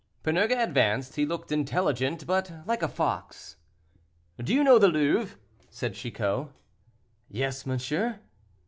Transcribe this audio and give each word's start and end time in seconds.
Panurge 0.23 0.53
advanced. 0.57 1.15
He 1.15 1.27
looked 1.27 1.51
intelligent, 1.51 2.25
but 2.25 2.51
like 2.65 2.81
a 2.81 2.87
fox. 2.87 3.57
"Do 4.43 4.51
you 4.51 4.63
know 4.63 4.79
the 4.79 4.87
Louvre?" 4.87 5.37
said 5.69 5.93
Chicot. 5.93 6.47
"Yes, 7.29 7.67
monsieur." 7.67 8.19